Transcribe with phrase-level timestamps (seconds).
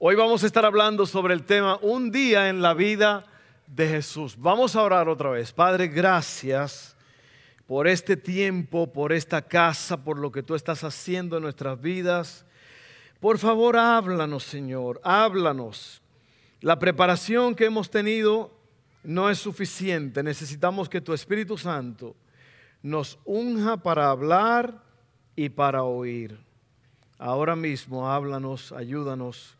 [0.00, 3.24] Hoy vamos a estar hablando sobre el tema Un día en la vida
[3.66, 4.36] de Jesús.
[4.38, 5.52] Vamos a orar otra vez.
[5.52, 6.96] Padre, gracias
[7.66, 12.46] por este tiempo, por esta casa, por lo que tú estás haciendo en nuestras vidas.
[13.18, 16.00] Por favor, háblanos, Señor, háblanos.
[16.60, 18.52] La preparación que hemos tenido
[19.02, 20.22] no es suficiente.
[20.22, 22.14] Necesitamos que tu Espíritu Santo
[22.82, 24.80] nos unja para hablar
[25.34, 26.38] y para oír.
[27.18, 29.57] Ahora mismo háblanos, ayúdanos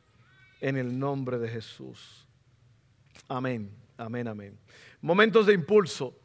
[0.61, 2.27] en el nombre de Jesús.
[3.29, 4.59] Amén, amén, amén.
[5.01, 6.19] Momentos de impulso.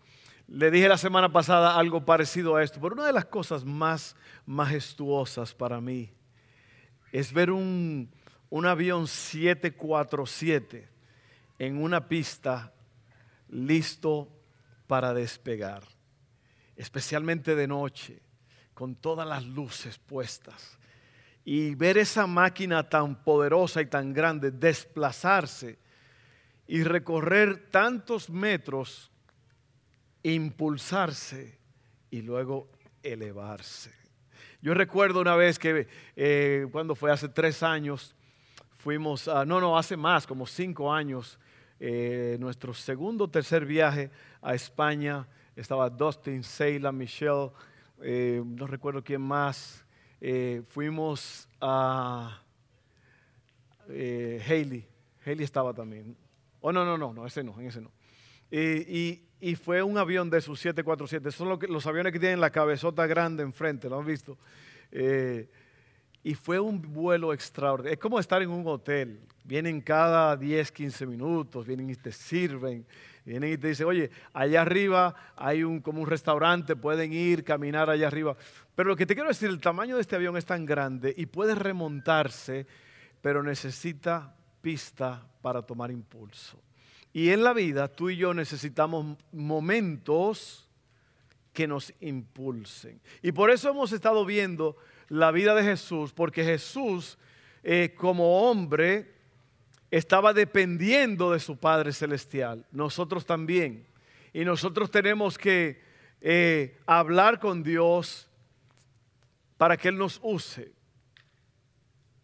[0.47, 4.15] Le dije la semana pasada algo parecido a esto, pero una de las cosas más
[4.45, 6.11] majestuosas para mí
[7.11, 8.11] es ver un,
[8.49, 10.89] un avión 747
[11.59, 12.73] en una pista
[13.49, 14.29] listo
[14.87, 15.83] para despegar,
[16.75, 18.21] especialmente de noche,
[18.73, 20.77] con todas las luces puestas
[21.45, 25.77] y ver esa máquina tan poderosa y tan grande desplazarse
[26.67, 29.11] y recorrer tantos metros,
[30.23, 31.59] impulsarse
[32.09, 32.69] y luego
[33.01, 33.91] elevarse.
[34.61, 38.15] Yo recuerdo una vez que eh, cuando fue hace tres años,
[38.71, 41.37] fuimos, a, no, no, hace más, como cinco años,
[41.79, 44.09] eh, nuestro segundo tercer viaje
[44.41, 47.51] a España, estaba Dustin, Seila, Michelle,
[48.01, 49.82] eh, no recuerdo quién más,
[50.25, 52.41] eh, fuimos a
[53.89, 54.87] eh, Haley.
[55.25, 56.15] Haley estaba también.
[56.61, 57.91] Oh, no, no, no, no, ese no, en ese no.
[58.49, 61.29] y, fue un avión de sus 747.
[61.29, 64.37] Son los aviones que tienen la cabezota grande enfrente, ¿lo han visto?
[64.93, 65.49] Eh,
[66.23, 67.95] y fue un vuelo extraordinario.
[67.95, 69.19] Es como estar en un hotel.
[69.43, 72.85] Vienen cada 10, 15 minutos, vienen y te sirven.
[73.25, 77.89] Vienen y te dicen, oye, allá arriba hay un, como un restaurante, pueden ir, caminar
[77.89, 78.35] allá arriba.
[78.75, 81.25] Pero lo que te quiero decir, el tamaño de este avión es tan grande y
[81.27, 82.67] puede remontarse,
[83.21, 86.61] pero necesita pista para tomar impulso.
[87.13, 90.67] Y en la vida tú y yo necesitamos momentos
[91.53, 92.99] que nos impulsen.
[93.21, 94.75] Y por eso hemos estado viendo
[95.07, 97.17] la vida de Jesús, porque Jesús
[97.61, 99.12] eh, como hombre
[99.97, 102.65] estaba dependiendo de su Padre Celestial.
[102.71, 103.85] Nosotros también.
[104.33, 105.83] Y nosotros tenemos que
[106.19, 108.27] eh, hablar con Dios
[109.55, 110.73] para que Él nos use.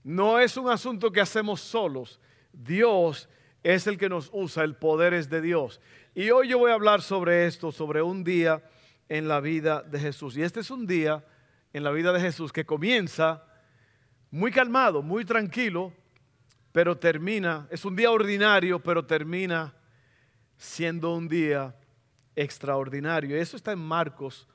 [0.04, 2.20] No es un asunto que hacemos solos.
[2.52, 3.30] Dios
[3.62, 5.80] es el que nos usa, el poder es de Dios.
[6.16, 8.64] Y hoy yo voy a hablar sobre esto, sobre un día
[9.10, 10.36] en la vida de Jesús.
[10.38, 11.24] Y este es un día
[11.72, 13.44] en la vida de Jesús que comienza
[14.32, 15.94] muy calmado, muy tranquilo,
[16.72, 19.74] pero termina, es un día ordinario, pero termina
[20.58, 21.76] siendo un día
[22.36, 23.36] extraordinario.
[23.36, 24.48] Eso está en Marcos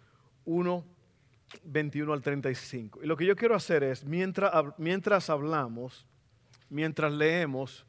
[0.44, 0.84] 1,
[1.64, 3.02] 21 al 35.
[3.02, 6.06] Y lo que yo quiero hacer es, mientras, mientras hablamos,
[6.68, 7.86] mientras leemos,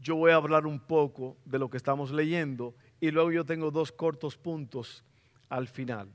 [0.00, 3.70] yo voy a hablar un poco de lo que estamos leyendo y luego yo tengo
[3.70, 5.04] dos cortos puntos
[5.48, 6.08] al final.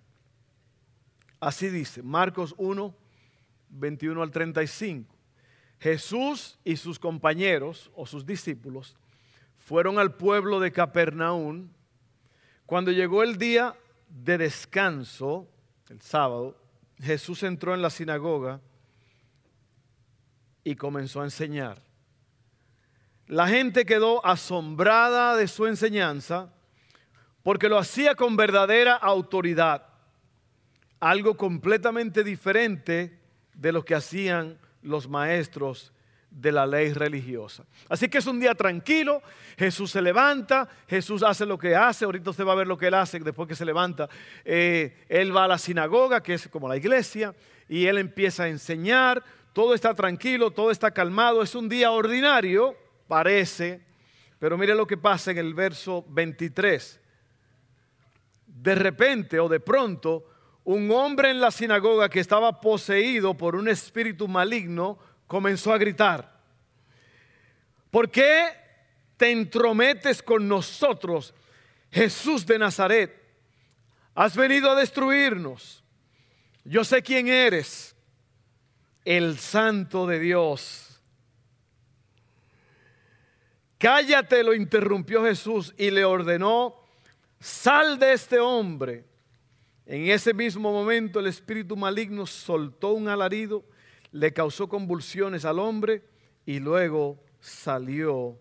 [1.40, 2.96] Así dice, Marcos 1,
[3.70, 5.11] 21 al 35.
[5.82, 8.96] Jesús y sus compañeros o sus discípulos
[9.58, 11.70] fueron al pueblo de Capernaum.
[12.68, 13.76] Cuando llegó el día
[14.08, 15.50] de descanso,
[15.90, 16.56] el sábado,
[17.02, 18.62] Jesús entró en la sinagoga
[20.64, 21.82] y comenzó a enseñar.
[23.26, 26.54] La gente quedó asombrada de su enseñanza
[27.42, 29.88] porque lo hacía con verdadera autoridad,
[31.00, 33.20] algo completamente diferente
[33.56, 35.94] de lo que hacían los maestros
[36.32, 37.66] de la ley religiosa.
[37.90, 39.22] Así que es un día tranquilo,
[39.58, 42.88] Jesús se levanta, Jesús hace lo que hace, ahorita usted va a ver lo que
[42.88, 44.10] él hace después que se levanta.
[44.46, 47.36] Eh, él va a la sinagoga, que es como la iglesia,
[47.68, 49.24] y él empieza a enseñar,
[49.54, 52.76] todo está tranquilo, todo está calmado, es un día ordinario,
[53.08, 53.82] parece,
[54.40, 57.00] pero mire lo que pasa en el verso 23.
[58.48, 60.31] De repente o de pronto,
[60.64, 66.40] un hombre en la sinagoga que estaba poseído por un espíritu maligno, comenzó a gritar,
[67.90, 68.50] ¿por qué
[69.18, 71.34] te entrometes con nosotros,
[71.92, 73.22] Jesús de Nazaret?
[74.14, 75.84] Has venido a destruirnos.
[76.64, 77.96] Yo sé quién eres,
[79.04, 81.02] el santo de Dios.
[83.78, 86.76] Cállate, lo interrumpió Jesús y le ordenó,
[87.40, 89.11] sal de este hombre.
[89.92, 93.66] En ese mismo momento el espíritu maligno soltó un alarido,
[94.14, 96.02] le causó convulsiones al hombre
[96.46, 98.40] y luego salió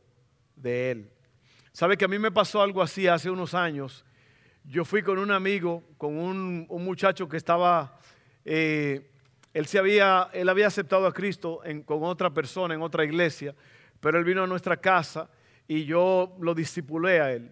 [0.55, 1.11] de él.
[1.73, 4.05] ¿Sabe que a mí me pasó algo así hace unos años?
[4.63, 7.99] Yo fui con un amigo, con un, muchacho que estaba,
[8.45, 9.11] eh,
[9.53, 13.57] él, se había, él había aceptado a Cristo con otra persona en otra iglesia,
[13.99, 15.29] pero él vino a nuestra casa
[15.67, 17.51] y yo lo discipulé a él.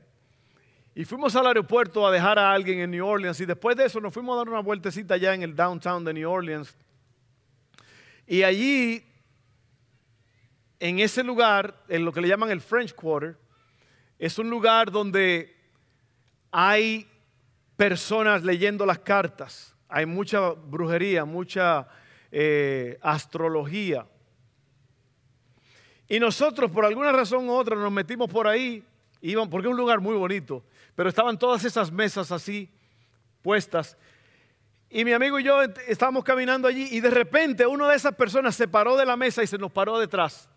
[0.99, 4.01] Y fuimos al aeropuerto a dejar a alguien en New Orleans y después de eso
[4.01, 6.77] nos fuimos a dar una vueltecita allá en el downtown de New Orleans.
[8.27, 9.05] Y allí,
[10.81, 13.39] en ese lugar, en lo que le llaman el French Quarter,
[14.19, 15.57] es un lugar donde
[16.51, 17.07] hay
[17.77, 21.87] personas leyendo las cartas, hay mucha brujería, mucha
[22.33, 24.05] eh, astrología.
[26.09, 28.85] Y nosotros, por alguna razón u otra, nos metimos por ahí,
[29.21, 30.65] iban, porque es un lugar muy bonito,
[30.99, 32.69] pero estaban todas esas mesas así
[33.41, 33.97] puestas.
[34.91, 38.57] Y mi amigo y yo estábamos caminando allí y de repente una de esas personas
[38.57, 40.51] se paró de la mesa y se nos paró detrás.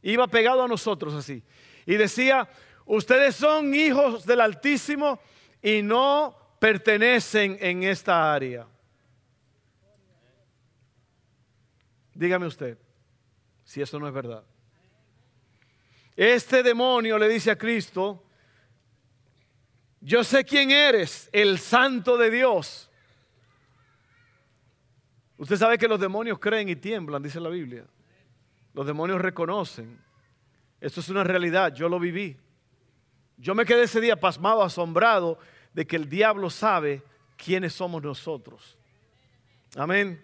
[0.00, 1.42] Iba pegado a nosotros así.
[1.84, 2.48] Y decía,
[2.86, 5.20] ustedes son hijos del Altísimo
[5.60, 8.66] y no pertenecen en esta área.
[12.14, 12.78] Dígame usted
[13.62, 14.42] si eso no es verdad.
[16.16, 18.25] Este demonio le dice a Cristo,
[20.00, 22.90] yo sé quién eres, el santo de Dios.
[25.38, 27.84] Usted sabe que los demonios creen y tiemblan, dice la Biblia.
[28.72, 29.98] Los demonios reconocen.
[30.80, 32.36] Esto es una realidad, yo lo viví.
[33.36, 35.38] Yo me quedé ese día pasmado, asombrado
[35.72, 37.02] de que el diablo sabe
[37.36, 38.78] quiénes somos nosotros.
[39.76, 40.22] Amén.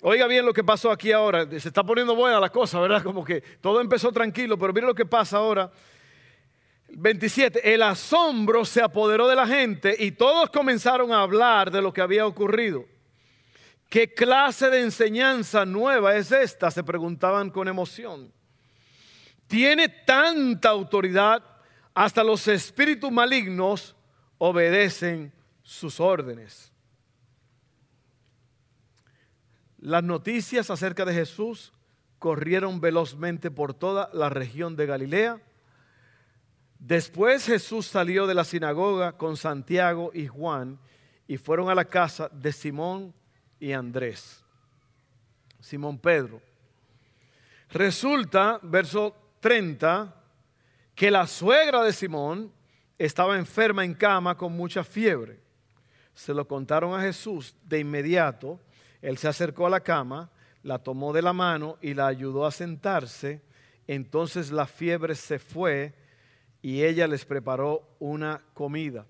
[0.00, 1.48] Oiga bien lo que pasó aquí ahora.
[1.50, 3.02] Se está poniendo buena la cosa, ¿verdad?
[3.02, 5.70] Como que todo empezó tranquilo, pero mire lo que pasa ahora.
[6.88, 7.74] 27.
[7.74, 12.00] El asombro se apoderó de la gente y todos comenzaron a hablar de lo que
[12.00, 12.84] había ocurrido.
[13.88, 16.70] ¿Qué clase de enseñanza nueva es esta?
[16.70, 18.32] Se preguntaban con emoción
[19.48, 21.42] tiene tanta autoridad,
[21.94, 23.96] hasta los espíritus malignos
[24.36, 25.32] obedecen
[25.62, 26.70] sus órdenes.
[29.78, 31.72] Las noticias acerca de Jesús
[32.18, 35.40] corrieron velozmente por toda la región de Galilea.
[36.88, 40.78] Después Jesús salió de la sinagoga con Santiago y Juan
[41.26, 43.12] y fueron a la casa de Simón
[43.60, 44.42] y Andrés.
[45.60, 46.40] Simón Pedro.
[47.68, 50.14] Resulta, verso 30
[50.94, 52.50] que la suegra de Simón
[52.96, 55.42] estaba enferma en cama con mucha fiebre.
[56.14, 58.58] Se lo contaron a Jesús de inmediato.
[59.02, 60.30] Él se acercó a la cama,
[60.62, 63.42] la tomó de la mano y la ayudó a sentarse.
[63.86, 65.97] Entonces la fiebre se fue
[66.62, 69.06] y ella les preparó una comida.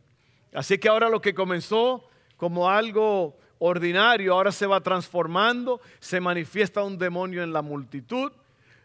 [0.53, 6.83] Así que ahora lo que comenzó como algo ordinario, ahora se va transformando, se manifiesta
[6.83, 8.33] un demonio en la multitud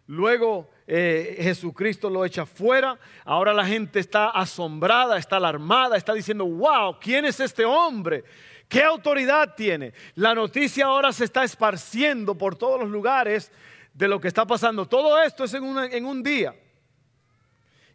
[0.08, 3.00] Luego eh, Jesucristo lo echa fuera.
[3.24, 8.24] Ahora la gente está asombrada, está alarmada, está diciendo, wow, ¿quién es este hombre?
[8.68, 9.94] ¿Qué autoridad tiene?
[10.16, 13.52] La noticia ahora se está esparciendo por todos los lugares
[13.94, 14.88] de lo que está pasando.
[14.88, 16.54] Todo esto es en, en un día.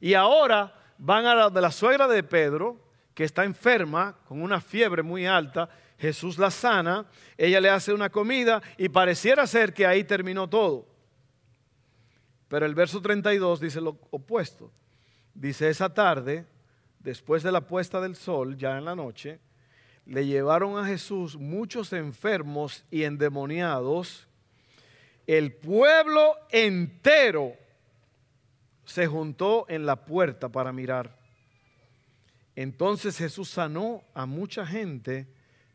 [0.00, 2.76] Y ahora van a la de la suegra de Pedro,
[3.14, 5.68] que está enferma con una fiebre muy alta.
[5.98, 10.86] Jesús la sana, ella le hace una comida y pareciera ser que ahí terminó todo.
[12.48, 14.72] Pero el verso 32 dice lo opuesto.
[15.34, 16.46] Dice, esa tarde,
[16.98, 19.38] después de la puesta del sol, ya en la noche,
[20.06, 24.26] le llevaron a Jesús muchos enfermos y endemoniados.
[25.26, 27.54] El pueblo entero
[28.88, 31.18] se juntó en la puerta para mirar.
[32.57, 35.33] Entonces Jesús sanó a mucha gente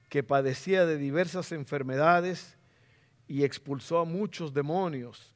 [0.09, 2.57] que padecía de diversas enfermedades
[3.27, 5.33] y expulsó a muchos demonios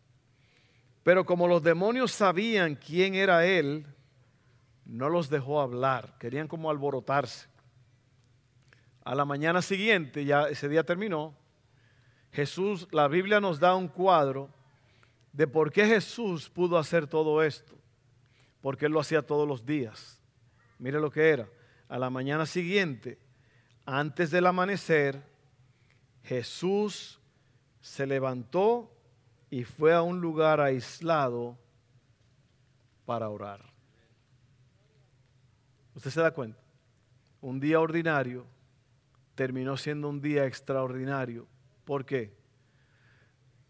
[1.08, 3.88] pero como los demonios sabían quién era él,
[4.84, 7.48] no los dejó hablar, querían como alborotarse.
[9.06, 11.34] A la mañana siguiente, ya ese día terminó,
[12.34, 14.50] Jesús, la Biblia nos da un cuadro
[15.38, 17.77] de por qué Jesús pudo hacer todo esto,
[18.60, 20.20] porque él lo hacía todos los días.
[20.79, 21.48] Mire lo que era.
[21.88, 23.20] A la mañana siguiente,
[23.86, 25.22] antes del amanecer,
[26.24, 27.22] Jesús
[27.82, 28.91] se levantó
[29.51, 31.56] y fue a un lugar aislado
[33.06, 33.63] para orar.
[35.94, 36.63] ¿Usted se da cuenta?
[37.41, 38.44] Un día ordinario
[39.36, 41.48] terminó siendo un día extraordinario.
[41.86, 42.36] ¿Por qué?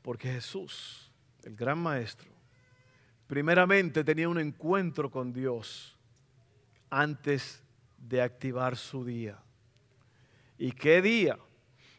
[0.01, 1.06] Porque Jesús,
[1.43, 2.29] el gran maestro,
[3.27, 5.97] primeramente tenía un encuentro con Dios
[6.89, 7.63] antes
[7.97, 9.39] de activar su día.
[10.57, 11.37] ¿Y qué día?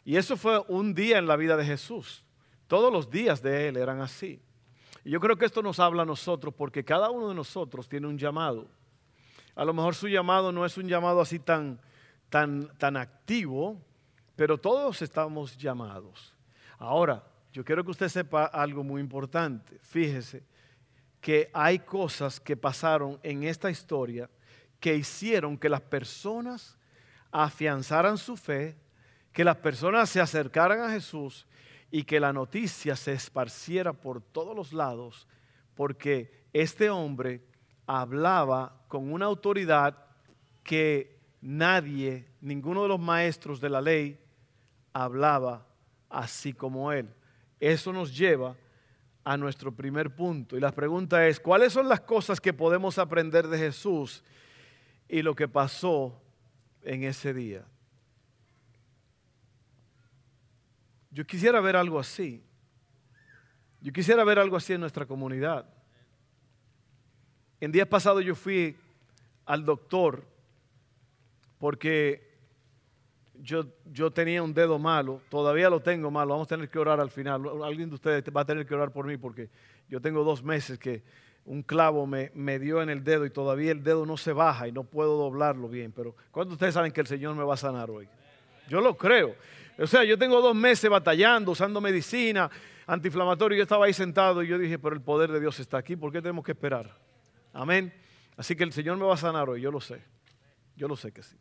[0.04, 2.24] Y eso fue un día en la vida de Jesús.
[2.66, 4.40] Todos los días de Él eran así.
[5.04, 8.06] Y yo creo que esto nos habla a nosotros porque cada uno de nosotros tiene
[8.06, 8.68] un llamado.
[9.54, 11.80] A lo mejor su llamado no es un llamado así tan,
[12.30, 13.80] tan, tan activo,
[14.36, 16.34] pero todos estamos llamados.
[16.78, 19.78] Ahora, yo quiero que usted sepa algo muy importante.
[19.80, 20.42] Fíjese
[21.20, 24.30] que hay cosas que pasaron en esta historia
[24.80, 26.78] que hicieron que las personas
[27.32, 28.76] afianzaran su fe,
[29.32, 31.46] que las personas se acercaran a Jesús
[31.90, 35.26] y que la noticia se esparciera por todos los lados,
[35.74, 37.42] porque este hombre
[37.86, 39.96] hablaba con una autoridad
[40.62, 44.20] que nadie, ninguno de los maestros de la ley,
[44.92, 45.66] hablaba
[46.08, 47.08] así como él.
[47.60, 48.56] Eso nos lleva
[49.24, 50.56] a nuestro primer punto.
[50.56, 54.22] Y la pregunta es, ¿cuáles son las cosas que podemos aprender de Jesús
[55.08, 56.20] y lo que pasó
[56.82, 57.64] en ese día?
[61.10, 62.42] Yo quisiera ver algo así.
[63.80, 65.68] Yo quisiera ver algo así en nuestra comunidad.
[67.60, 68.76] En días pasados yo fui
[69.44, 70.24] al doctor
[71.58, 72.27] porque
[73.42, 77.00] yo, yo tenía un dedo malo, todavía lo tengo malo, vamos a tener que orar
[77.00, 77.42] al final.
[77.64, 79.50] Alguien de ustedes va a tener que orar por mí porque
[79.88, 81.02] yo tengo dos meses que
[81.44, 84.68] un clavo me, me dio en el dedo y todavía el dedo no se baja
[84.68, 85.92] y no puedo doblarlo bien.
[85.92, 88.08] Pero ¿cuántos de ustedes saben que el Señor me va a sanar hoy?
[88.68, 89.34] Yo lo creo.
[89.78, 92.50] O sea, yo tengo dos meses batallando, usando medicina,
[92.86, 93.56] antiinflamatorio.
[93.56, 96.12] Yo estaba ahí sentado y yo dije, pero el poder de Dios está aquí, ¿por
[96.12, 96.94] qué tenemos que esperar?
[97.52, 97.94] Amén.
[98.36, 100.02] Así que el Señor me va a sanar hoy, yo lo sé.
[100.76, 101.36] Yo lo sé que sí.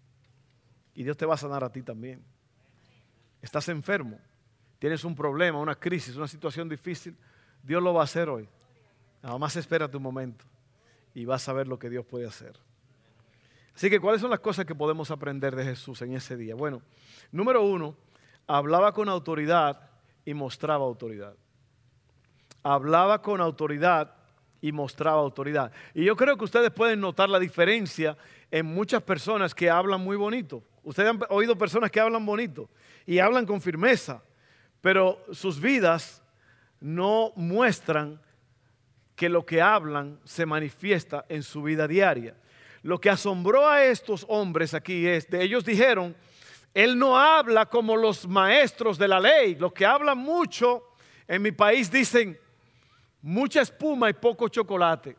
[0.97, 2.23] Y Dios te va a sanar a ti también.
[3.39, 4.19] Estás enfermo,
[4.79, 7.15] tienes un problema, una crisis, una situación difícil.
[7.61, 8.49] Dios lo va a hacer hoy.
[9.21, 10.43] Nada más espera tu momento
[11.13, 12.53] y vas a ver lo que Dios puede hacer.
[13.75, 16.55] Así que, ¿cuáles son las cosas que podemos aprender de Jesús en ese día?
[16.55, 16.81] Bueno,
[17.31, 17.95] número uno,
[18.47, 19.91] hablaba con autoridad
[20.25, 21.35] y mostraba autoridad.
[22.63, 24.15] Hablaba con autoridad
[24.61, 25.71] y mostraba autoridad.
[25.93, 28.17] Y yo creo que ustedes pueden notar la diferencia
[28.49, 30.63] en muchas personas que hablan muy bonito.
[30.87, 32.69] Ustedes han oído personas que hablan bonito
[33.05, 34.23] y hablan con firmeza,
[34.79, 36.23] pero sus vidas
[36.79, 38.21] no muestran
[39.13, 42.37] que lo que hablan se manifiesta en su vida diaria.
[42.83, 46.15] Lo que asombró a estos hombres aquí es, de ellos dijeron,
[46.73, 50.93] él no habla como los maestros de la ley, los que hablan mucho,
[51.27, 52.39] en mi país dicen,
[53.21, 55.17] mucha espuma y poco chocolate.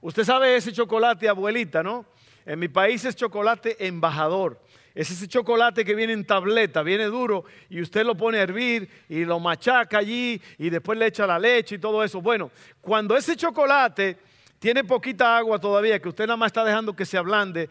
[0.00, 2.06] Usted sabe ese chocolate, abuelita, ¿no?
[2.44, 4.60] En mi país es chocolate embajador.
[4.94, 8.88] Es ese chocolate que viene en tableta, viene duro y usted lo pone a hervir
[9.08, 12.20] y lo machaca allí y después le echa la leche y todo eso.
[12.20, 14.18] Bueno, cuando ese chocolate
[14.58, 17.70] tiene poquita agua todavía, que usted nada más está dejando que se ablande,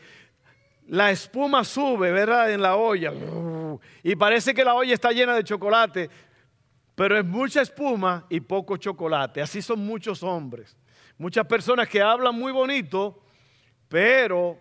[0.87, 2.51] la espuma sube, ¿verdad?
[2.51, 3.13] En la olla.
[4.03, 6.09] Y parece que la olla está llena de chocolate,
[6.95, 9.41] pero es mucha espuma y poco chocolate.
[9.41, 10.75] Así son muchos hombres.
[11.17, 13.20] Muchas personas que hablan muy bonito,
[13.91, 14.57] pero,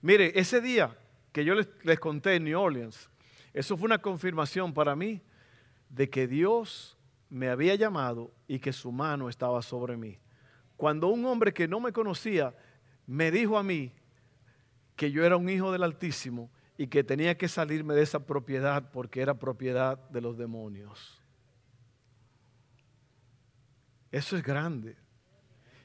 [0.00, 0.96] mire, ese día
[1.32, 3.10] que yo les, conté en New Orleans,
[3.52, 5.20] eso fue una confirmación para mí
[5.90, 6.96] de que Dios
[7.28, 10.18] me había llamado y que su mano estaba sobre mí
[10.78, 12.54] cuando un hombre que no me conocía
[13.04, 13.92] me dijo a mí
[14.94, 18.92] que yo era un hijo del Altísimo y que tenía que salirme de esa propiedad
[18.92, 21.20] porque era propiedad de los demonios.
[24.12, 24.96] Eso es grande.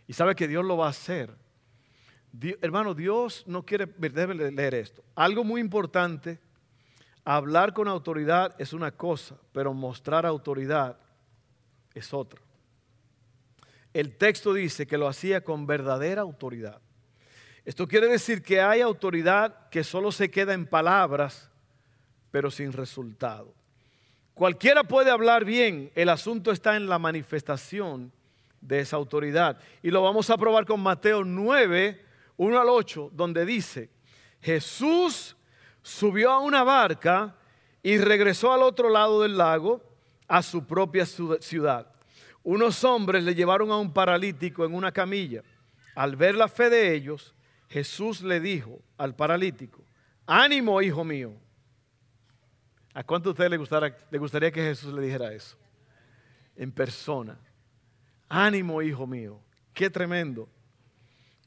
[0.07, 1.42] Y sabe que Dios lo va a hacer.
[2.61, 5.03] Hermano, Dios no quiere, debe leer esto.
[5.15, 6.39] Algo muy importante,
[7.23, 10.97] hablar con autoridad es una cosa, pero mostrar autoridad
[11.93, 12.41] es otra
[13.93, 16.81] el texto dice que lo hacía con verdadera autoridad.
[17.63, 21.49] Esto quiere decir que hay autoridad que solo se queda en palabras,
[22.31, 23.53] pero sin resultado.
[24.33, 28.11] Cualquiera puede hablar bien, el asunto está en la manifestación
[28.59, 29.59] de esa autoridad.
[29.83, 32.03] Y lo vamos a probar con Mateo 9,
[32.37, 33.89] 1 al 8, donde dice,
[34.41, 35.35] Jesús
[35.81, 37.35] subió a una barca
[37.81, 39.81] y regresó al otro lado del lago,
[40.27, 41.93] a su propia ciudad
[42.43, 45.41] unos hombres le llevaron a un paralítico en una camilla.
[45.95, 47.33] Al ver la fe de ellos,
[47.69, 49.83] Jesús le dijo al paralítico,
[50.25, 51.33] ánimo, hijo mío.
[52.93, 53.57] ¿A cuánto a usted le,
[54.11, 55.57] le gustaría que Jesús le dijera eso?
[56.55, 57.39] En persona.
[58.29, 59.39] Ánimo, hijo mío.
[59.73, 60.47] Qué tremendo.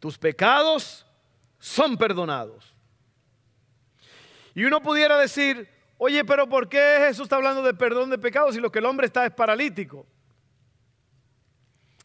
[0.01, 1.07] Tus pecados
[1.59, 2.75] son perdonados.
[4.55, 8.55] Y uno pudiera decir, oye, pero ¿por qué Jesús está hablando de perdón de pecados
[8.55, 10.07] si lo que el hombre está es paralítico?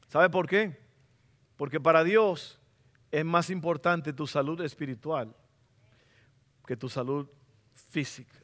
[0.08, 0.78] ¿Sabe por qué?
[1.56, 2.60] Porque para Dios
[3.12, 5.34] es más importante tu salud espiritual
[6.66, 7.28] que tu salud
[7.90, 8.36] física.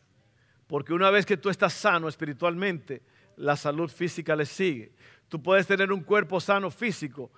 [0.67, 3.01] Porque una vez que tú estás sano espiritualmente,
[3.37, 4.93] la salud física le sigue.
[5.29, 7.31] Tú puedes tener un cuerpo sano físico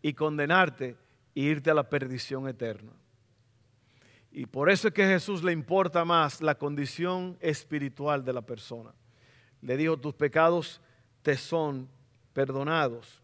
[0.00, 0.96] y condenarte
[1.38, 2.90] e irte a la perdición eterna.
[4.32, 8.92] Y por eso es que Jesús le importa más la condición espiritual de la persona.
[9.62, 10.80] Le dijo, tus pecados
[11.22, 11.88] te son
[12.32, 13.22] perdonados.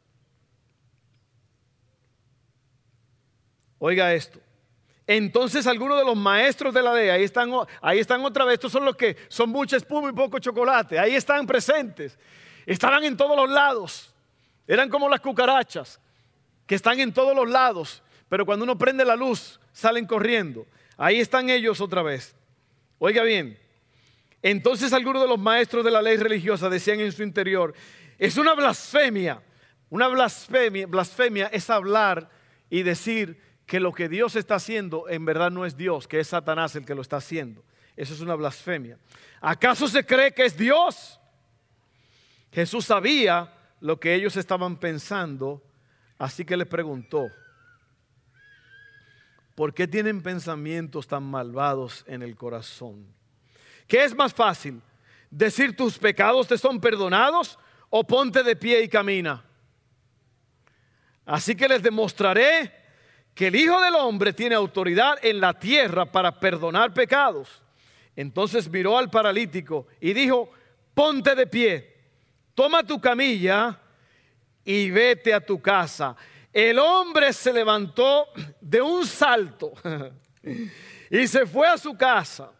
[3.81, 4.39] Oiga esto.
[5.09, 7.51] Entonces algunos de los maestros de la ley, ahí están,
[7.83, 11.17] ahí están otra vez, estos son los que son mucha espuma y poco chocolate, ahí
[11.17, 12.17] están presentes,
[12.65, 14.15] estaban en todos los lados,
[14.67, 16.01] eran como las cucarachas,
[16.67, 20.67] que están en todos los lados, pero cuando uno prende la luz, salen corriendo.
[20.97, 22.35] Ahí están ellos otra vez.
[22.99, 23.59] Oiga bien,
[24.43, 27.75] entonces algunos de los maestros de la ley religiosa decían en su interior,
[28.19, 29.43] es una blasfemia,
[29.91, 32.29] una blasfemia, blasfemia es hablar
[32.69, 36.29] y decir que lo que Dios está haciendo en verdad no es Dios, que es
[36.29, 37.65] Satanás el que lo está haciendo.
[37.97, 38.99] Eso es una blasfemia.
[39.41, 41.19] ¿Acaso se cree que es Dios?
[42.53, 45.63] Jesús sabía lo que ellos estaban pensando,
[46.19, 47.29] así que les preguntó,
[49.55, 53.07] ¿por qué tienen pensamientos tan malvados en el corazón?
[53.87, 54.81] ¿Qué es más fácil?
[55.31, 57.59] ¿Decir tus pecados te son perdonados
[57.91, 59.45] o ponte de pie y camina?
[61.27, 62.73] Así que les demostraré
[63.35, 67.63] que el Hijo del Hombre tiene autoridad en la tierra para perdonar pecados.
[68.15, 70.51] Entonces miró al paralítico y dijo,
[70.95, 71.97] ponte de pie,
[72.55, 73.81] toma tu camilla
[74.65, 76.17] y vete a tu casa.
[76.55, 78.29] El hombre se levantó
[78.61, 79.73] de un salto
[81.11, 82.53] y se fue a su casa.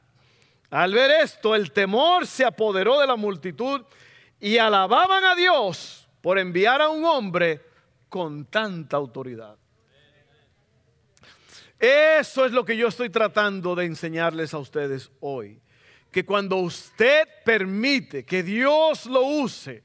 [0.69, 3.83] Al ver esto, el temor se apoderó de la multitud
[4.41, 7.65] y alababan a Dios por enviar a un hombre
[8.09, 9.57] con tanta autoridad.
[11.79, 15.61] Eso es lo que yo estoy tratando de enseñarles a ustedes hoy.
[16.11, 19.85] Que cuando usted permite que Dios lo use,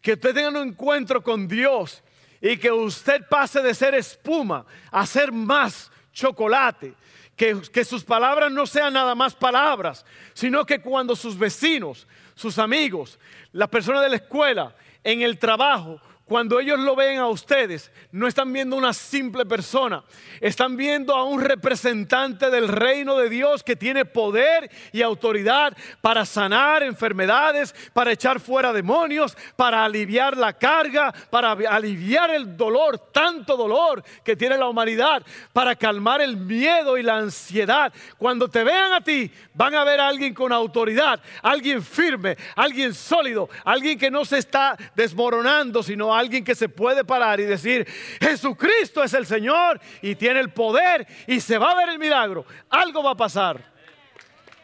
[0.00, 2.01] que usted tenga un encuentro con Dios
[2.42, 6.92] y que usted pase de ser espuma a ser más chocolate,
[7.36, 12.58] que, que, sus palabras no sean nada más palabras, sino que cuando sus vecinos, sus
[12.58, 13.18] amigos,
[13.52, 14.74] las personas de la escuela,
[15.04, 16.00] en el trabajo,
[16.32, 20.02] cuando ellos lo ven a ustedes, no están viendo una simple persona,
[20.40, 26.24] están viendo a un representante del reino de Dios que tiene poder y autoridad para
[26.24, 33.54] sanar enfermedades, para echar fuera demonios, para aliviar la carga, para aliviar el dolor, tanto
[33.54, 37.92] dolor que tiene la humanidad, para calmar el miedo y la ansiedad.
[38.16, 42.94] Cuando te vean a ti, van a ver a alguien con autoridad, alguien firme, alguien
[42.94, 47.44] sólido, alguien que no se está desmoronando, sino alguien alguien que se puede parar y
[47.44, 47.86] decir,
[48.20, 52.46] Jesucristo es el Señor y tiene el poder y se va a ver el milagro.
[52.70, 53.62] Algo va a pasar.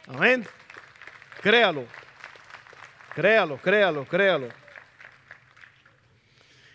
[0.07, 0.47] Amén.
[1.43, 1.85] Créalo.
[3.15, 4.49] Créalo, créalo, créalo.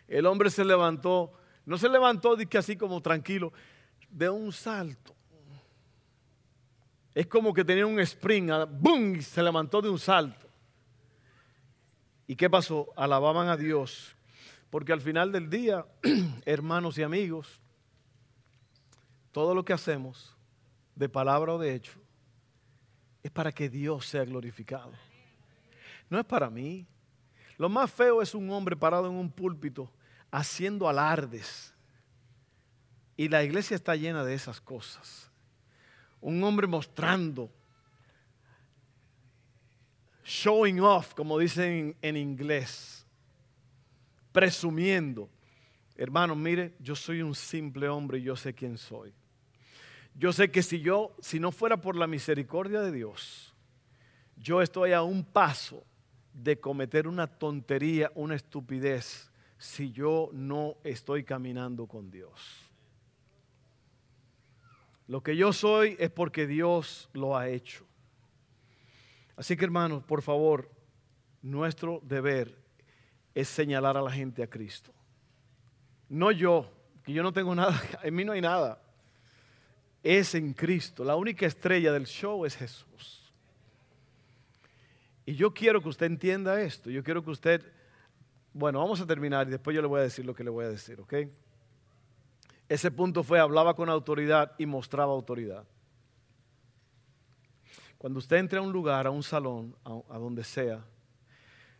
[0.08, 1.32] El hombre se levantó,
[1.66, 3.54] no se levantó que así como tranquilo,
[4.10, 5.16] de un salto.
[7.16, 9.16] Es como que tenía un spring, ¡boom!
[9.16, 10.48] Y se levantó de un salto.
[12.28, 12.92] ¿Y qué pasó?
[12.96, 14.16] Alababan a Dios
[14.74, 15.86] porque al final del día,
[16.46, 17.62] hermanos y amigos,
[19.32, 20.36] todo lo que hacemos,
[20.96, 21.94] de palabra o de hecho,
[23.22, 24.92] es para que Dios sea glorificado.
[26.10, 26.88] No es para mí.
[27.60, 29.92] Lo más feo es un hombre parado en un púlpito
[30.32, 31.72] haciendo alardes.
[33.16, 35.30] Y la iglesia está llena de esas cosas.
[36.20, 37.48] Un hombre mostrando,
[40.26, 43.03] showing off, como dicen en inglés
[44.34, 45.30] presumiendo.
[45.96, 49.14] Hermano, mire, yo soy un simple hombre y yo sé quién soy.
[50.16, 53.56] Yo sé que si yo, si no fuera por la misericordia de Dios,
[54.36, 55.86] yo estoy a un paso
[56.34, 62.70] de cometer una tontería, una estupidez, si yo no estoy caminando con Dios.
[65.08, 67.86] Lo que yo soy es porque Dios lo ha hecho.
[69.36, 70.72] Así que hermanos, por favor,
[71.42, 72.63] nuestro deber
[73.34, 74.92] es señalar a la gente a Cristo.
[76.10, 76.72] No yo,
[77.04, 78.82] que yo no tengo nada, en mí no hay nada.
[80.04, 81.04] Es en Cristo.
[81.04, 83.32] La única estrella del show es Jesús.
[85.26, 86.90] Y yo quiero que usted entienda esto.
[86.90, 87.64] Yo quiero que usted,
[88.54, 90.66] bueno, vamos a terminar y después yo le voy a decir lo que le voy
[90.66, 91.14] a decir, ¿ok?
[92.68, 95.66] Ese punto fue, hablaba con autoridad y mostraba autoridad.
[97.98, 100.86] Cuando usted entre a un lugar, a un salón, a, a donde sea,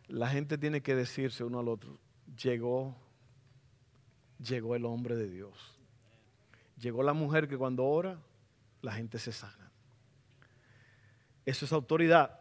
[0.08, 1.98] la gente tiene que decirse uno al otro,
[2.36, 2.96] llegó
[4.44, 5.78] llegó el hombre de Dios.
[6.78, 8.18] Llegó la mujer que cuando ora,
[8.82, 9.70] la gente se sana.
[11.44, 12.40] Eso es autoridad.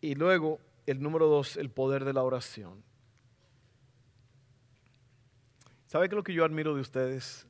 [0.00, 2.82] Y luego, el número dos, el poder de la oración.
[5.86, 7.46] ¿Sabe qué lo que yo admiro de ustedes?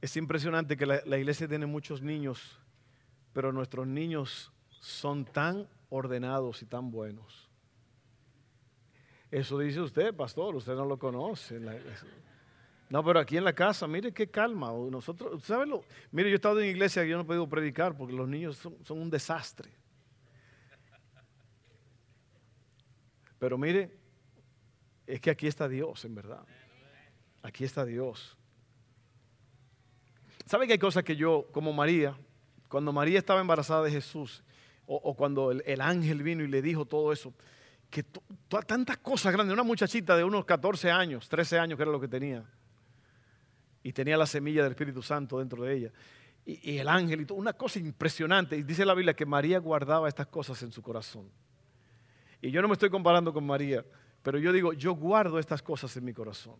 [0.00, 2.58] Es impresionante que la, iglesia tiene muchos niños,
[3.32, 7.50] pero nuestros niños son tan ordenados y tan buenos.
[9.30, 11.60] Eso dice usted, pastor, usted no lo conoce.
[12.88, 14.72] No, pero aquí en la casa, mire qué calma.
[14.90, 15.84] Nosotros, ¿sabe lo?
[16.10, 18.56] Mire, yo he estado en iglesia y yo no he podido predicar porque los niños
[18.56, 19.70] son, un desastre.
[23.38, 23.94] Pero mire,
[25.06, 26.44] es que aquí está Dios, en verdad.
[27.42, 28.36] Aquí está Dios.
[30.46, 32.16] ¿Sabe que hay cosas que yo, como María,
[32.68, 34.42] cuando María estaba embarazada de Jesús,
[34.96, 37.32] o, cuando el, ángel vino y le dijo todo eso,
[37.90, 38.04] que
[38.66, 42.08] tantas cosas grandes, una muchachita de unos 14 años, 13 años que era lo que
[42.08, 42.44] tenía,
[43.82, 45.92] y tenía la semilla del Espíritu Santo dentro de ella,
[46.44, 50.08] y, el ángel y todo, una cosa impresionante, y dice la Biblia que María guardaba
[50.08, 51.30] estas cosas en su corazón.
[52.40, 53.84] Y yo no me estoy comparando con María,
[54.22, 56.56] pero yo digo, yo guardo estas cosas en mi corazón.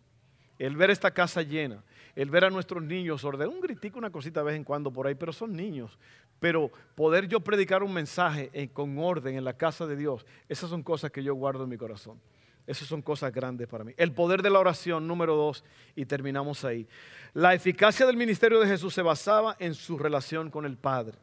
[0.57, 1.83] El ver esta casa llena,
[2.15, 5.07] el ver a nuestros niños ordenar un gritico, una cosita de vez en cuando por
[5.07, 5.97] ahí, pero son niños.
[6.43, 10.83] Pero poder yo predicar un mensaje con orden en la casa de Dios, esas son
[10.83, 12.19] cosas que yo guardo en mi corazón.
[12.67, 13.93] Esas son cosas grandes para mí.
[13.95, 15.63] El poder de la oración, número dos,
[15.95, 16.85] y terminamos ahí.
[17.33, 21.17] La eficacia del ministerio de Jesús se basaba en su relación con el Padre.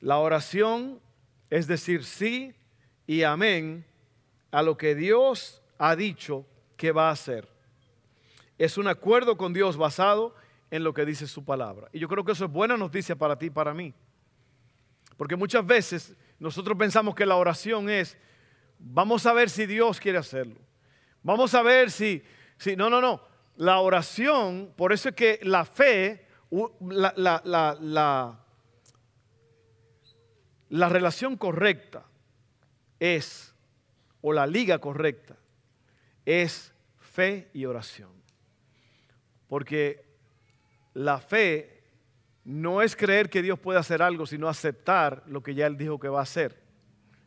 [0.00, 1.00] La oración
[1.50, 2.54] es decir sí
[3.06, 3.84] y amén
[4.50, 6.46] a lo que Dios ha dicho
[6.78, 7.46] que va a hacer
[8.58, 11.88] es un acuerdo con Dios basado en lo que dice su palabra.
[11.92, 13.94] Y yo creo que eso es buena noticia para ti y para mí.
[15.16, 18.16] Porque muchas veces nosotros pensamos que la oración es,
[18.78, 20.60] vamos a ver si Dios quiere hacerlo.
[21.22, 22.22] Vamos a ver si,
[22.58, 23.22] si no, no, no.
[23.56, 26.26] La oración, por eso es que la fe,
[26.80, 28.38] la, la,
[30.68, 32.06] la relación correcta
[33.00, 33.54] es,
[34.20, 35.36] o la liga correcta,
[36.24, 38.10] es fe y oración.
[39.48, 40.07] Porque
[40.98, 41.80] la fe
[42.44, 46.00] no es creer que Dios puede hacer algo, sino aceptar lo que ya Él dijo
[46.00, 46.60] que va a hacer.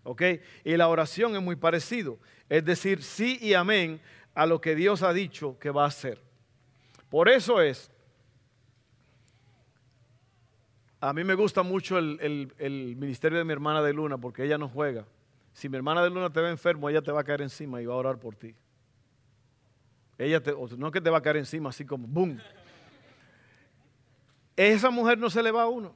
[0.03, 0.23] ¿Ok?
[0.65, 2.17] Y la oración es muy parecido.
[2.49, 4.01] Es decir, sí y amén
[4.33, 6.19] a lo que Dios ha dicho que va a hacer.
[7.09, 7.89] Por eso es,
[10.99, 14.57] a mí me gusta mucho el, el ministerio de mi hermana de Luna porque ella
[14.57, 15.05] no juega.
[15.53, 17.85] Si mi hermana de Luna te ve enfermo, ella te va a caer encima y
[17.85, 18.53] va a orar por ti.
[20.17, 20.41] Ella
[20.77, 22.37] no es que te va a caer encima así como ¡boom!
[24.55, 25.95] Esa mujer no se le va a uno.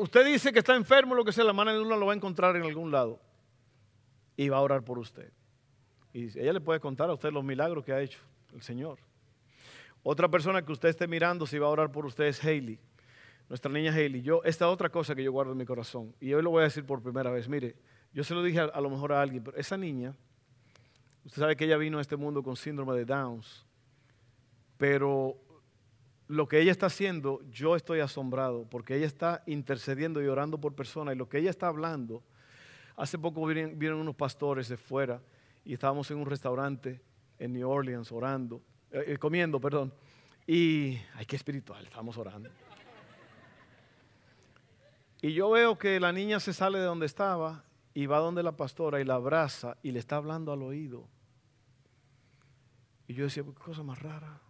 [0.00, 2.16] usted dice que está enfermo, lo que sea, la mano de uno lo va a
[2.16, 3.20] encontrar en algún lado
[4.36, 5.32] y va a orar por usted.
[6.12, 8.18] Y ella le puede contar a usted los milagros que ha hecho
[8.54, 8.98] el Señor.
[10.02, 12.78] Otra persona que usted esté mirando si va a orar por usted es Hailey,
[13.48, 14.22] nuestra niña Hailey.
[14.22, 16.64] Yo, esta otra cosa que yo guardo en mi corazón, y hoy lo voy a
[16.64, 17.76] decir por primera vez, mire,
[18.12, 20.14] yo se lo dije a lo mejor a alguien, pero esa niña
[21.28, 23.66] Usted sabe que ella vino a este mundo con síndrome de Downs,
[24.78, 25.36] pero
[26.28, 30.74] lo que ella está haciendo, yo estoy asombrado, porque ella está intercediendo y orando por
[30.74, 32.22] personas, y lo que ella está hablando,
[32.96, 35.22] hace poco vieron, unos pastores de fuera,
[35.64, 37.00] y estábamos en un restaurante
[37.38, 39.92] en New Orleans orando, eh, eh, comiendo, perdón,
[40.46, 42.50] y, ay, qué espiritual, estábamos orando.
[45.20, 48.52] Y yo veo que la niña se sale de donde estaba y va donde la
[48.52, 51.08] pastora y la abraza y le está hablando al oído.
[53.08, 54.40] Y yo decía, qué cosa más rara.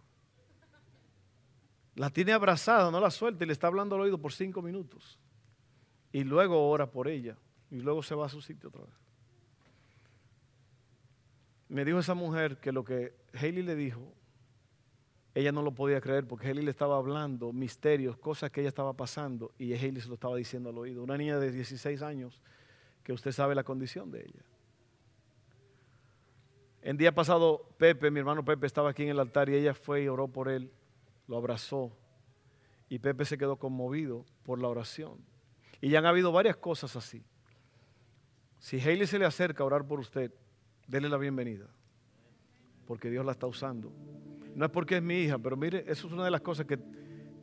[1.95, 5.19] La tiene abrazada, no la suelta y le está hablando al oído por cinco minutos.
[6.11, 7.37] Y luego ora por ella.
[7.71, 8.93] Y luego se va a su sitio otra vez.
[11.67, 14.13] Me dijo esa mujer que lo que Haley le dijo,
[15.35, 18.93] ella no lo podía creer porque Haley le estaba hablando misterios, cosas que ella estaba
[18.93, 21.03] pasando y Haley se lo estaba diciendo al oído.
[21.03, 22.41] Una niña de 16 años
[23.03, 24.43] que usted sabe la condición de ella.
[26.81, 30.03] El día pasado, Pepe, mi hermano Pepe, estaba aquí en el altar y ella fue
[30.03, 30.71] y oró por él,
[31.29, 31.95] lo abrazó.
[32.89, 35.19] Y Pepe se quedó conmovido por la oración.
[35.79, 37.23] Y ya han habido varias cosas así.
[38.57, 40.33] Si Hailey se le acerca a orar por usted,
[40.87, 41.67] déle la bienvenida.
[42.85, 43.93] Porque Dios la está usando.
[44.55, 46.79] No es porque es mi hija, pero mire, eso es una de las cosas que,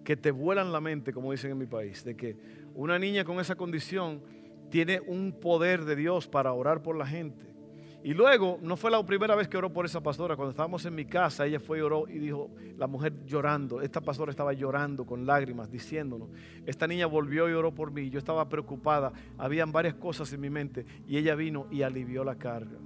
[0.05, 2.37] que te vuelan la mente, como dicen en mi país, de que
[2.75, 4.21] una niña con esa condición
[4.69, 7.56] tiene un poder de Dios para orar por la gente.
[8.03, 10.37] Y luego, no fue la primera vez que oró por esa pastora.
[10.37, 14.01] Cuando estábamos en mi casa, ella fue y oró y dijo, la mujer llorando, esta
[14.01, 16.29] pastora estaba llorando con lágrimas, diciéndonos,
[16.67, 18.09] esta niña volvió y oró por mí.
[18.09, 22.37] Yo estaba preocupada, habían varias cosas en mi mente y ella vino y alivió la
[22.37, 22.79] carga.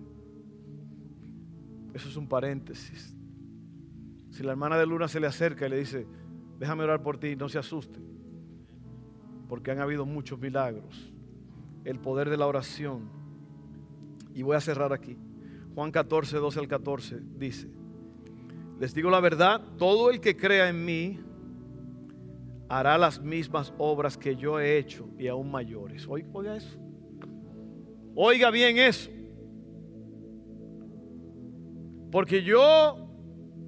[1.92, 3.14] Eso es un paréntesis.
[4.31, 6.07] Si la hermana de Luna se le acerca y le dice,
[6.59, 8.01] déjame orar por ti, no se asuste,
[9.49, 11.12] porque han habido muchos milagros.
[11.85, 13.20] El poder de la oración.
[14.35, 15.16] Y voy a cerrar aquí.
[15.75, 17.69] Juan 14, 12 al 14 dice,
[18.79, 21.21] les digo la verdad, todo el que crea en mí
[22.69, 26.07] hará las mismas obras que yo he hecho y aún mayores.
[26.09, 26.79] Oiga eso.
[28.14, 29.11] Oiga bien eso.
[32.11, 33.09] Porque yo,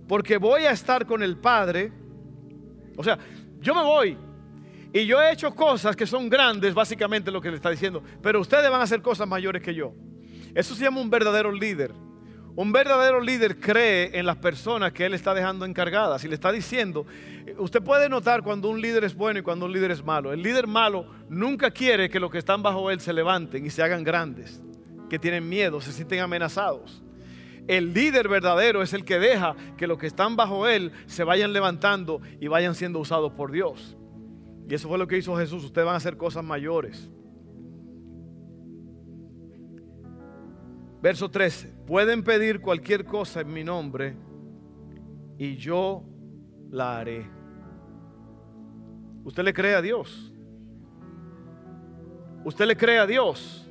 [0.09, 1.93] porque voy a estar con el Padre,
[2.97, 3.19] o sea,
[3.61, 4.19] yo me voy
[4.93, 8.41] y yo he hecho cosas que son grandes, básicamente lo que le está diciendo, pero
[8.41, 9.95] ustedes van a hacer cosas mayores que yo.
[10.55, 11.93] Eso se llama un verdadero líder.
[12.55, 16.53] Un verdadero líder cree en las personas que él está dejando encargadas y le está
[16.53, 17.07] diciendo,
[17.57, 20.35] usted puede notar cuando un líder es bueno y cuando un líder es malo.
[20.35, 23.83] El líder malo nunca quiere que los que están bajo él se levanten y se
[23.83, 24.63] hagan grandes,
[25.09, 27.03] que tienen miedo, se sienten amenazados.
[27.69, 31.55] El líder verdadero es el que deja que los que están bajo él se vayan
[31.55, 33.97] levantando y vayan siendo usados por Dios.
[34.69, 35.65] Y eso fue lo que hizo Jesús.
[35.65, 37.09] Ustedes van a hacer cosas mayores.
[41.03, 41.69] Verso 13.
[41.85, 44.15] Pueden pedir cualquier cosa en mi nombre
[45.37, 46.05] y yo
[46.71, 47.29] la haré.
[49.25, 50.33] ¿Usted le cree a Dios?
[52.45, 53.69] ¿Usted le cree a Dios?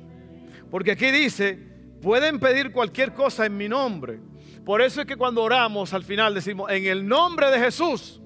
[0.70, 1.58] Porque aquí dice,
[2.02, 4.20] pueden pedir cualquier cosa en mi nombre.
[4.64, 8.20] Por eso es que cuando oramos al final decimos, en el nombre de Jesús,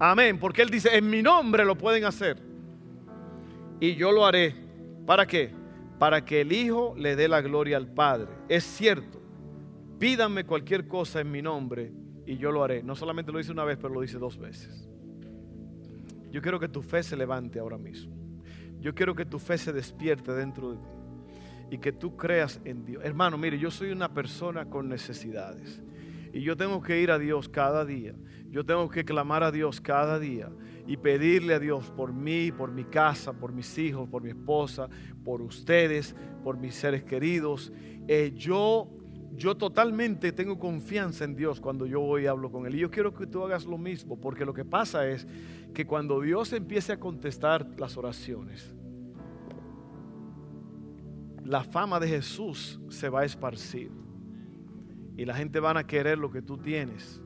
[0.00, 0.40] amén.
[0.40, 2.36] Porque Él dice, en mi nombre lo pueden hacer.
[3.78, 4.54] Y yo lo haré.
[5.06, 5.59] ¿Para qué?
[6.00, 8.28] Para que el Hijo le dé la gloria al Padre.
[8.48, 9.20] Es cierto,
[9.98, 11.92] pídanme cualquier cosa en mi nombre
[12.24, 12.82] y yo lo haré.
[12.82, 14.88] No solamente lo dice una vez, pero lo dice dos veces.
[16.30, 18.16] Yo quiero que tu fe se levante ahora mismo.
[18.80, 22.86] Yo quiero que tu fe se despierte dentro de ti y que tú creas en
[22.86, 23.04] Dios.
[23.04, 25.82] Hermano, mire, yo soy una persona con necesidades
[26.32, 28.14] y yo tengo que ir a Dios cada día.
[28.50, 30.50] Yo tengo que clamar a Dios cada día
[30.86, 34.88] y pedirle a Dios por mí, por mi casa, por mis hijos, por mi esposa,
[35.24, 37.72] por ustedes, por mis seres queridos.
[38.08, 38.88] Eh, yo,
[39.36, 42.74] yo totalmente tengo confianza en Dios cuando yo voy y hablo con Él.
[42.74, 45.26] Y yo quiero que tú hagas lo mismo, porque lo que pasa es
[45.72, 48.74] que cuando Dios empiece a contestar las oraciones,
[51.44, 53.90] la fama de Jesús se va a esparcir.
[55.20, 57.20] Y la gente van a querer lo que tú tienes.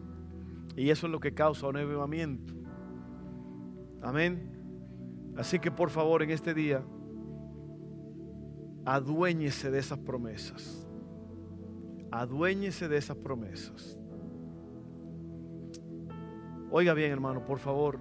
[0.74, 2.52] Y eso es lo que causa un avivamiento.
[4.02, 5.32] Amén.
[5.36, 6.82] Así que por favor en este día,
[8.84, 10.88] aduéñese de esas promesas.
[12.10, 13.96] Aduéñese de esas promesas.
[16.72, 18.00] Oiga bien, hermano, por favor.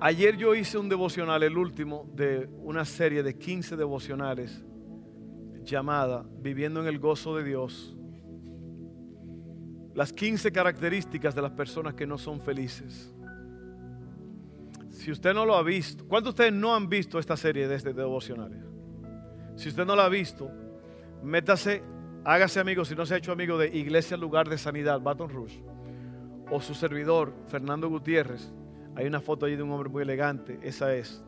[0.00, 4.64] Ayer yo hice un devocional, el último de una serie de 15 devocionales
[5.68, 7.96] llamada Viviendo en el gozo de Dios.
[9.94, 13.12] Las 15 características de las personas que no son felices.
[14.90, 17.76] Si usted no lo ha visto, ¿cuántos de ustedes no han visto esta serie de,
[17.76, 18.62] este devocionales?
[19.56, 20.50] Si usted no la ha visto,
[21.22, 21.82] métase,
[22.24, 25.62] hágase amigo, si no se ha hecho amigo de Iglesia Lugar de Sanidad, Baton Rouge,
[26.50, 28.52] o su servidor, Fernando Gutiérrez.
[28.96, 31.22] Hay una foto allí de un hombre muy elegante, esa es.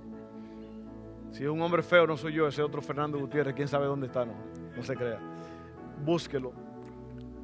[1.30, 4.06] Si es un hombre feo, no soy yo, ese otro Fernando Gutiérrez, quién sabe dónde
[4.06, 4.34] está, no,
[4.76, 5.20] no se crea.
[6.04, 6.52] Búsquelo.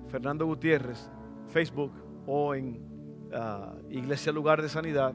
[0.08, 1.10] Fernando Gutiérrez,
[1.48, 1.92] Facebook
[2.26, 2.80] o en
[3.32, 5.14] ah, Iglesia Lugar de Sanidad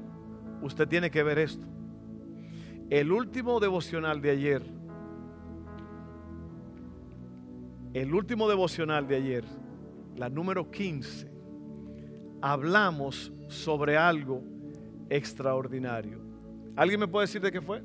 [0.61, 1.65] usted tiene que ver esto.
[2.89, 4.63] El último devocional de ayer,
[7.93, 9.45] el último devocional de ayer,
[10.15, 11.31] la número 15,
[12.41, 14.43] hablamos sobre algo
[15.09, 16.19] extraordinario.
[16.75, 17.81] ¿Alguien me puede decir de qué fue?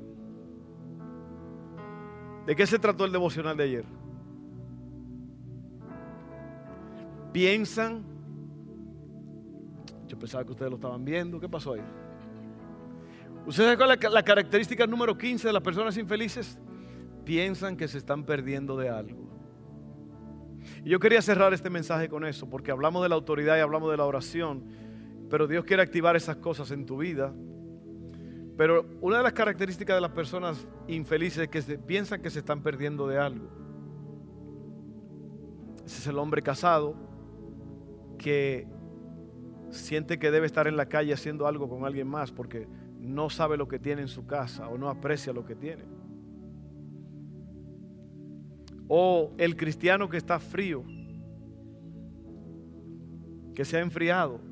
[2.47, 3.85] ¿De qué se trató el devocional de ayer?
[7.33, 8.05] Piensan,
[10.07, 11.81] yo pensaba que ustedes lo estaban viendo, ¿qué pasó ahí?
[13.45, 16.57] ¿Usted sabe cuál es la, característica número 15 de las personas infelices?
[17.25, 19.27] Piensan que se están perdiendo de algo.
[20.85, 23.91] Y yo quería cerrar este mensaje con eso, porque hablamos de la autoridad y hablamos
[23.91, 24.63] de la oración,
[25.29, 27.33] pero Dios quiere activar esas cosas en tu vida.
[28.57, 32.63] Pero una de las características de las personas infelices es que piensan que se están
[32.63, 33.47] perdiendo de algo.
[35.85, 36.95] Ese es el hombre casado
[38.17, 38.67] que
[39.69, 42.67] siente que debe estar en la calle haciendo algo con alguien más porque
[42.99, 45.85] no sabe lo que tiene en su casa o no aprecia lo que tiene.
[48.87, 50.83] O el cristiano que está frío,
[53.53, 54.46] que se ha enfriado.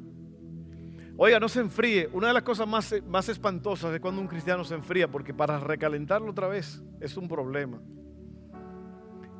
[1.18, 2.10] Oiga, no se enfríe.
[2.12, 5.60] Una de las cosas más, más espantosas es cuando un cristiano se enfría, porque para
[5.60, 7.82] recalentarlo otra vez es un problema.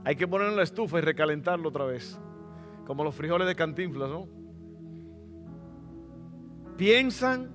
[0.06, 2.20] Hay que ponerlo en la estufa y recalentarlo otra vez.
[2.86, 4.30] como los frijoles de cantinflas, ¿no?
[6.78, 7.50] Piensan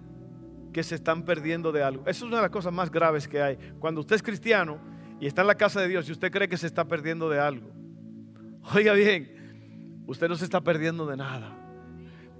[0.73, 2.03] que se están perdiendo de algo.
[2.03, 3.57] Eso es una de las cosas más graves que hay.
[3.79, 4.81] Cuando usted es cristiano
[5.21, 7.39] y está en la casa de Dios y usted cree que se está perdiendo de
[7.39, 7.71] algo.
[8.75, 11.60] Oiga bien, usted no se está perdiendo de nada.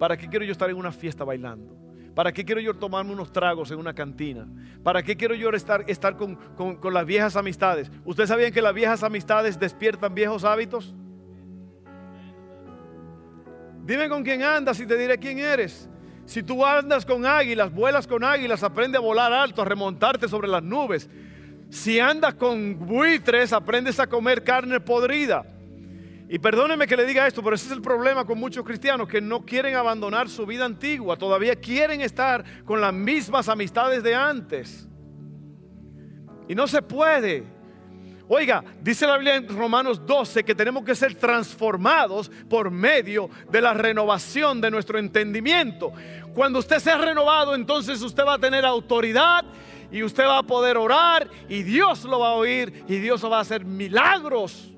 [0.01, 1.77] ¿Para qué quiero yo estar en una fiesta bailando?
[2.15, 4.49] ¿Para qué quiero yo tomarme unos tragos en una cantina?
[4.83, 7.93] ¿Para qué quiero yo estar, estar con, con las viejas amistades?
[8.07, 10.95] ¿Ustedes sabían que las viejas amistades despiertan viejos hábitos?
[13.85, 15.87] Dime con quién andas y te diré quién eres.
[16.25, 20.49] Si tú andas con águilas, vuelas con águilas, aprende a volar alto, a remontarte sobre
[20.49, 21.11] las nubes.
[21.69, 25.45] Si andas con buitres, aprendes a comer carne podrida.
[26.33, 29.21] Y perdóneme que le diga esto, pero ese es el problema con muchos cristianos que
[29.21, 34.89] no quieren abandonar su vida antigua, todavía quieren estar con las mismas amistades de antes.
[36.47, 37.43] Y no se puede.
[38.29, 43.61] Oiga, dice la Biblia en Romanos 12 que tenemos que ser transformados por medio de
[43.61, 45.93] la renovación de nuestro entendimiento.
[46.33, 49.45] Cuando usted sea renovado, entonces usted va a tener autoridad
[49.91, 53.39] y usted va a poder orar y Dios lo va a oír y Dios va
[53.39, 54.70] a hacer milagros.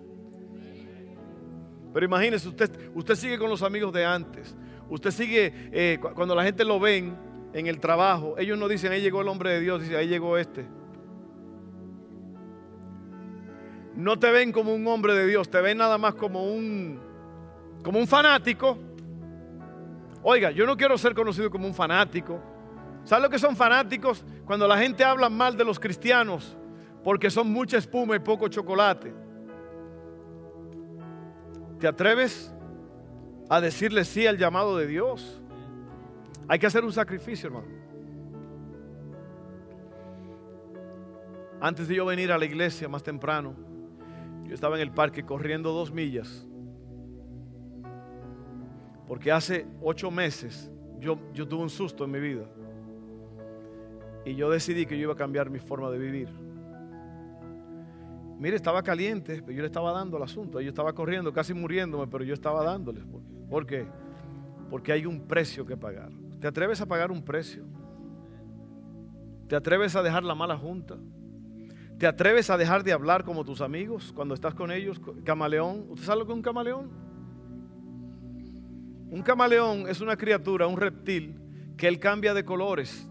[1.92, 4.54] Pero imagínese, usted, usted sigue con los amigos de antes.
[4.88, 7.16] Usted sigue, eh, cuando la gente lo ven
[7.52, 10.38] en el trabajo, ellos no dicen, ahí llegó el hombre de Dios, dicen, ahí llegó
[10.38, 10.66] este.
[13.94, 16.98] No te ven como un hombre de Dios, te ven nada más como un,
[17.82, 18.78] como un fanático.
[20.22, 22.40] Oiga, yo no quiero ser conocido como un fanático.
[23.04, 24.24] ¿Sabes lo que son fanáticos?
[24.46, 26.56] Cuando la gente habla mal de los cristianos
[27.02, 29.12] porque son mucha espuma y poco chocolate.
[31.82, 32.54] ¿Te atreves
[33.48, 35.42] a decirle sí al llamado de Dios?
[36.46, 37.66] Hay que hacer un sacrificio, hermano.
[41.60, 43.56] Antes de yo venir a la iglesia más temprano,
[44.44, 46.46] yo estaba en el parque corriendo dos millas.
[49.08, 52.44] Porque hace ocho meses yo, tuve un susto en mi vida.
[54.24, 56.28] Y yo decidí que yo iba a cambiar mi forma de vivir.
[58.42, 60.60] Mire, estaba caliente, pero yo le estaba dando al asunto.
[60.60, 63.04] Yo estaba corriendo, casi muriéndome, pero yo estaba dándoles.
[63.48, 63.86] ¿Por qué?
[64.68, 66.10] Porque hay un precio que pagar.
[66.40, 67.62] ¿Te atreves a pagar un precio?
[69.46, 70.96] ¿Te atreves a dejar la mala junta?
[72.00, 75.00] ¿Te atreves a dejar de hablar como tus amigos cuando estás con ellos?
[75.22, 75.86] Camaleón.
[75.90, 76.90] ¿Usted sabe lo que es un camaleón?
[79.08, 81.38] Un camaleón es una criatura, un reptil,
[81.76, 83.08] que él cambia de colores.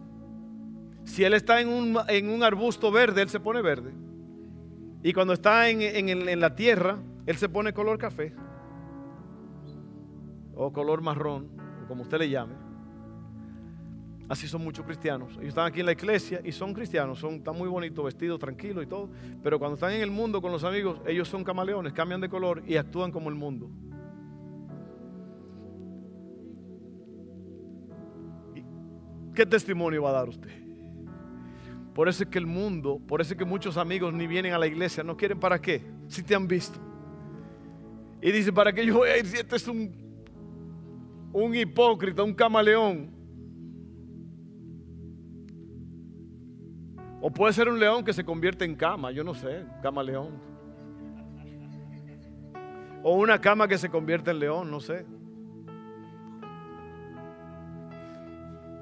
[1.06, 3.94] Si él está en un, en un arbusto verde, él se pone verde.
[5.04, 8.34] Y cuando está en, la tierra, él se pone color café
[10.54, 11.50] o color marrón,
[11.88, 12.54] como usted le llame.
[14.30, 15.34] Así son muchos cristianos.
[15.34, 18.84] Ellos están aquí en la iglesia y son cristianos, son, están muy bonitos, vestidos, tranquilos
[18.84, 19.10] y todo.
[19.44, 22.64] Pero cuando están en el mundo con los amigos, ellos son camaleones, cambian de color
[22.66, 23.70] y actúan como el mundo.
[29.34, 30.61] ¿Qué testimonio va a dar usted?
[31.94, 34.58] Por eso es que el mundo, por eso es que muchos amigos ni vienen a
[34.58, 36.80] la iglesia, no quieren para qué, si te han visto.
[38.22, 39.92] Y dicen, ¿para qué yo voy a ir si este es un,
[41.34, 43.12] un hipócrita, un camaleón?
[47.20, 50.30] O puede ser un león que se convierte en cama, yo no sé, camaleón.
[53.04, 55.06] O una cama que se convierte en león, no sé.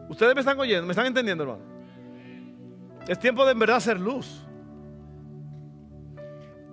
[0.10, 1.79] Ustedes me están oyendo, me están entendiendo, hermano.
[3.10, 4.46] Es tiempo de en verdad ser luz.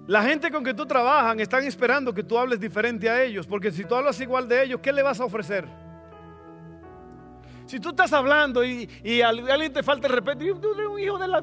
[0.06, 3.72] La gente con que tú trabajas están esperando que tú hables diferente a ellos, porque
[3.72, 5.64] si tú hablas igual de ellos, ¿qué le vas a ofrecer?
[7.64, 11.18] Si tú estás hablando y, a alguien te falta el respeto, tú eres un hijo
[11.18, 11.42] de la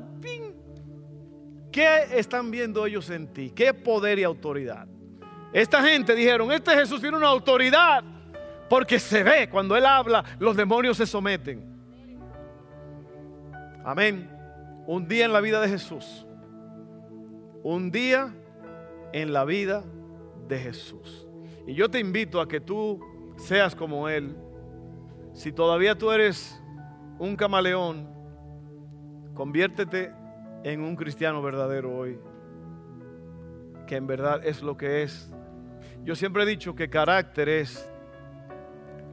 [1.72, 3.50] ¿qué están viendo ellos en ti?
[3.50, 4.88] ¿Qué poder y autoridad?
[5.52, 8.04] Esta gente dijeron, este Jesús tiene una autoridad,
[8.70, 11.66] porque se ve, cuando Él habla, los demonios se someten.
[13.84, 14.33] Amén.
[14.86, 16.26] Un día en la vida de Jesús.
[17.64, 18.34] Un día
[19.14, 19.84] en la vida
[20.48, 21.28] de Jesús.
[21.66, 23.00] Y yo te invito a que tú
[23.38, 24.36] seas como Él.
[25.32, 26.62] Si todavía tú eres
[27.20, 28.10] un camaleón,
[29.34, 30.12] conviértete
[30.64, 32.20] en un cristiano verdadero hoy.
[33.88, 35.34] Que en verdad es lo que es.
[36.04, 37.90] Yo siempre he dicho que carácter es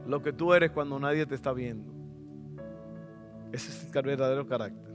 [0.05, 1.91] lo que tú eres cuando nadie te está viendo.
[3.51, 4.90] Ese es el verdadero carácter.